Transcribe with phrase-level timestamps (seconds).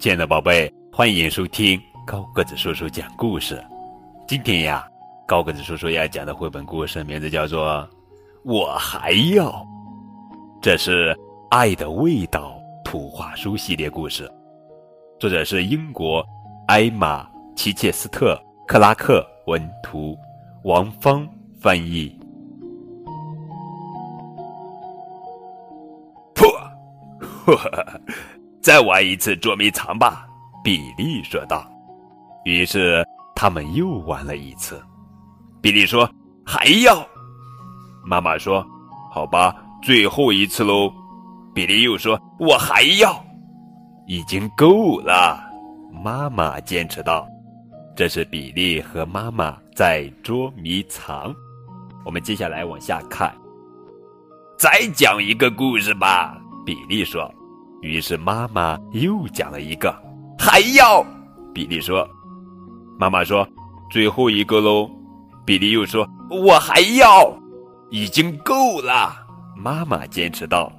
[0.00, 3.62] 亲爱的宝贝，欢迎收听高个子叔叔讲故事。
[4.26, 4.88] 今天呀，
[5.26, 7.68] 高个子叔叔要讲的绘本故事名字叫做
[8.42, 9.50] 《我还要》，
[10.62, 11.12] 这是
[11.50, 14.26] 《爱的味道》图画书系列故事，
[15.18, 16.26] 作者是英国
[16.66, 17.22] 艾玛·
[17.54, 18.34] 齐切斯特·
[18.66, 20.16] 克拉克文图，
[20.64, 21.28] 王芳
[21.60, 22.18] 翻译。
[26.34, 26.50] 破，
[27.44, 28.00] 呵呵。
[28.62, 30.26] 再玩一次捉迷藏吧，
[30.62, 31.66] 比利说道。
[32.44, 34.82] 于是他们又玩了一次。
[35.60, 36.08] 比利说
[36.44, 37.06] ：“还要。”
[38.04, 38.66] 妈妈说
[39.12, 40.92] ：“好吧，最后一次喽。”
[41.54, 43.22] 比利又说：“我还要。”
[44.06, 45.42] 已经够了，
[46.02, 47.26] 妈妈坚持道。
[47.96, 51.34] 这是比利和妈妈在捉迷藏。
[52.04, 53.34] 我们接下来往下看。
[54.58, 57.32] 再讲一个故事吧，比利说。
[57.82, 59.94] 于是妈妈又讲了一个，
[60.38, 61.04] 还要，
[61.54, 62.08] 比利说。
[62.98, 63.48] 妈妈说
[63.90, 64.90] ：“最后一个喽。”
[65.46, 67.34] 比利又说：“我还要，
[67.90, 70.70] 已经够了。”妈妈坚持道：“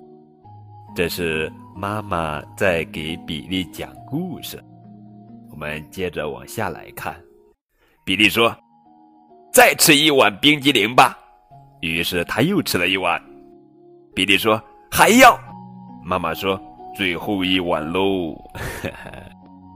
[0.94, 4.62] 这是妈妈在给比利讲故事。”
[5.50, 7.18] 我们接着往下来看。
[8.04, 8.54] 比利说
[9.52, 11.18] ：“再吃一碗冰激凌吧。”
[11.80, 13.20] 于是他又吃了一碗。
[14.14, 15.38] 比利说：“还要。”
[16.08, 16.58] 妈妈说
[16.96, 18.34] ：“最后一碗喽。”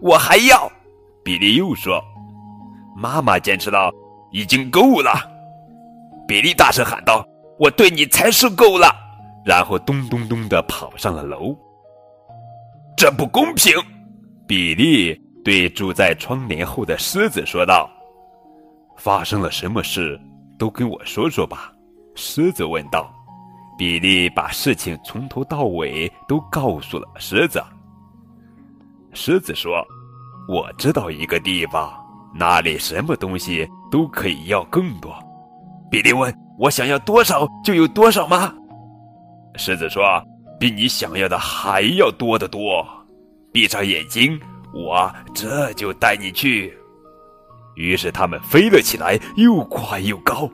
[0.00, 0.70] 我还要，
[1.24, 2.00] 比利又说
[2.94, 3.92] ：“妈妈坚持到
[4.30, 5.10] 已经够了。”
[6.28, 7.26] 比利大声喊道
[7.58, 8.86] ：“我对你才是够了！”
[9.44, 11.58] 然后咚咚咚的跑上了楼。
[12.96, 13.72] 这不公平！
[14.46, 17.90] 比利对住在窗帘后的狮子说道
[18.96, 20.20] ：“发生了什么事？
[20.56, 21.72] 都跟我说说吧。”
[22.14, 23.12] 狮子问道。
[23.76, 27.62] 比利把事情从头到尾都告诉了狮子。
[29.12, 29.84] 狮子说
[30.48, 31.92] ：“我知道一个地方，
[32.34, 35.14] 那里什么东西都可以要更多。”
[35.90, 38.52] 比利问：“我想要多少就有多少吗？”
[39.56, 40.02] 狮子说
[40.58, 42.86] ：“比你想要的还要多得多。”
[43.52, 44.40] 闭上眼睛，
[44.72, 46.76] 我这就带你去。
[47.76, 50.48] 于是他们飞了起来，又快又高。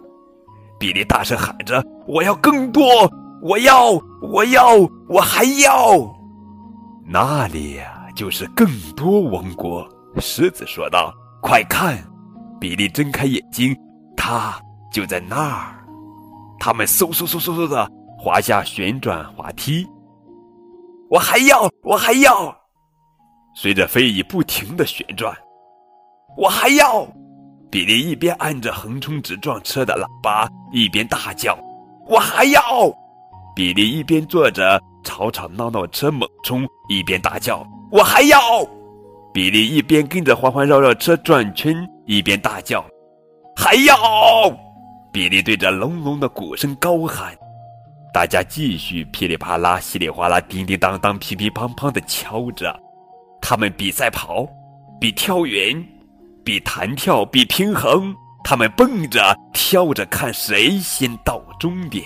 [0.79, 1.83] 比利大声喊着
[2.13, 2.83] ：“我要更多！
[3.41, 3.93] 我要！
[4.21, 4.77] 我要！
[5.09, 5.97] 我还要！”
[7.07, 8.67] 那里呀，就是更
[8.97, 9.89] 多王国。
[10.19, 11.97] 狮子说道：“快看！”
[12.61, 13.77] 比利睁开眼睛，
[14.17, 14.61] 他
[14.93, 15.77] 就在那儿。
[16.59, 17.89] 他们嗖嗖嗖嗖嗖的
[18.19, 19.87] 滑下旋转滑梯。
[21.09, 21.71] 我还要！
[21.85, 22.55] 我还要！
[23.55, 25.33] 随着飞椅不停的旋转，
[26.37, 27.07] 我还要！
[27.71, 31.57] 比利一边按着横冲直撞车的喇叭，一边大叫
[32.11, 32.61] ：“我还要！”
[33.57, 38.39] 比利一边坐着吵吵闹闹车猛冲，一边大叫：“我还要！”
[39.33, 41.75] 比利一边跟着环环绕绕车转圈，
[42.07, 42.85] 一边大叫
[43.57, 43.95] ：“还要！”
[45.13, 47.33] 比利对着隆隆的鼓声高喊。
[48.13, 52.77] 大家继续噼里啪啦、稀里哗啦、叮叮当当、乒乒乓乓的敲着。
[53.41, 54.47] 他们比赛跑，
[55.01, 55.83] 比跳远。
[56.43, 58.15] 比弹跳，比平衡，
[58.51, 62.05] 他们蹦着跳着，看谁先到终点。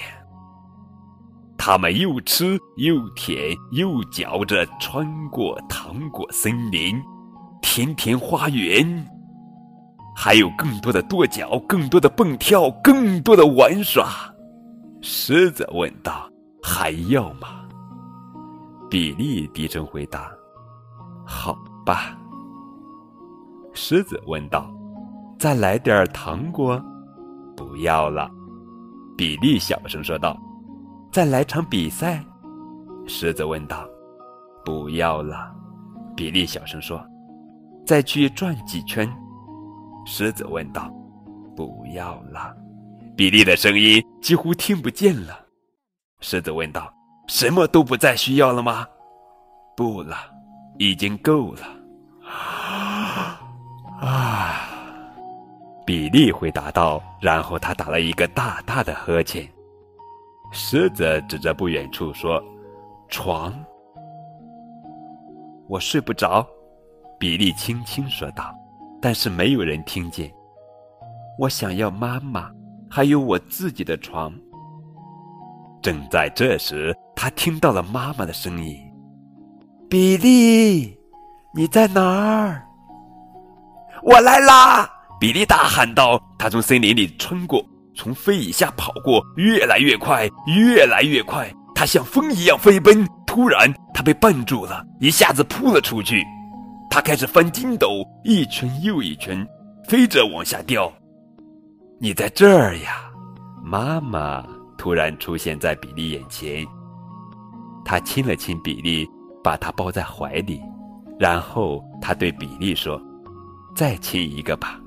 [1.57, 7.03] 他们又吃又舔又嚼着，穿过糖果森林、
[7.63, 9.11] 甜甜花园，
[10.15, 14.07] 还有更多的跺脚，更多的蹦跳，更多的玩耍。
[15.01, 16.29] 狮子问道
[16.63, 17.65] ：“还要吗？”
[18.91, 20.31] 比利低声回答
[21.25, 21.57] ：“好
[21.87, 22.15] 吧。”
[23.73, 24.71] 狮子问道
[25.39, 26.83] ：“再来点糖果
[27.57, 28.31] ？”“不要了。”
[29.17, 30.37] 比利小声说道。
[31.13, 32.25] “再来场比赛？”
[33.07, 33.87] 狮子问道。
[34.65, 35.53] “不要了。”
[36.17, 37.05] 比利小声说。
[37.87, 39.09] “再去转几圈？”
[40.07, 40.91] 狮子问道。
[41.57, 42.55] “不要了。”
[43.17, 45.39] 比利的声音几乎听不见了。
[46.21, 46.93] 狮子问道
[47.29, 48.87] ：“什么都不再需要了吗
[49.77, 50.17] ？”“不了，
[50.79, 51.61] 已经够了。”
[54.01, 54.61] 啊，
[55.87, 59.47] 比利回答道，然后他打了一个大大的呵欠。
[60.51, 62.43] 狮子指着不远处说
[63.09, 63.53] ：“床。”
[65.69, 66.47] 我睡不着，
[67.19, 68.55] 比利轻轻说道，
[69.01, 70.33] 但是没有人听见。
[71.39, 72.51] 我想要妈妈，
[72.89, 74.33] 还有我自己的床。
[75.83, 78.75] 正在这时，他听到了妈妈的声音
[79.91, 80.99] ：“比利，
[81.53, 82.67] 你在哪儿？”
[84.03, 84.91] 我来啦！
[85.21, 86.21] 比利大喊道。
[86.39, 87.65] 他从森林里穿过，
[87.95, 91.51] 从飞椅下跑过，越来越快，越来越快。
[91.75, 96.23] 他像风一样飞奔，突然，他被绊住了，一下子扑了出去。
[96.91, 99.45] 他开始翻筋斗，一圈又一圈，
[99.89, 100.93] 飞着往下掉。
[101.99, 103.11] 你在这儿呀！
[103.65, 104.45] 妈妈
[104.77, 106.65] 突然出现在比利眼前。
[107.85, 109.09] 他亲了亲比利，
[109.43, 110.61] 把他抱在怀里，
[111.19, 113.01] 然后他对比利说
[113.75, 114.79] ：“再亲一个吧。”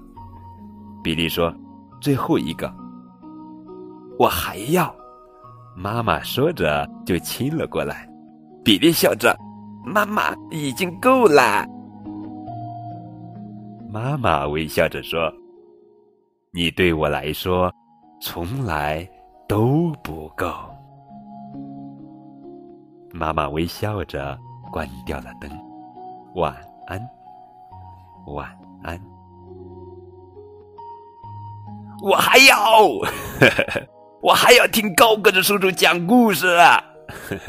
[1.08, 1.56] 比利说
[2.04, 2.70] ：“最后一个，
[4.20, 4.94] 我还要。”
[5.74, 8.06] 妈妈说着就亲了过来。
[8.62, 9.34] 比利笑着
[9.88, 11.66] ：“妈妈已经够了。”
[13.90, 15.32] 妈妈微笑着说
[16.52, 17.74] ：“你对我来说，
[18.20, 19.10] 从来
[19.48, 20.52] 都不够。”
[23.16, 24.38] 妈妈微笑着
[24.74, 25.50] 关掉了灯。
[26.36, 26.54] 晚
[26.86, 27.00] 安，
[28.26, 28.50] 晚
[28.84, 29.00] 安。
[32.04, 32.88] 我还要，
[34.22, 36.84] 我还要听高个子叔叔讲故事啊！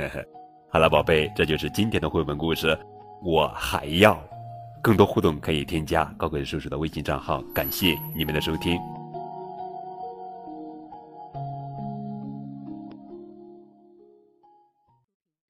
[0.71, 2.79] 好了，宝贝，这就是今天的绘本故事。
[3.23, 4.19] 我还要
[4.81, 7.43] 更多互动，可以添加高个子叔叔的微信账号。
[7.55, 8.79] 感谢你们的收听。